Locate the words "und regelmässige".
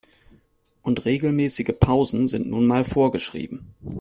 0.81-1.73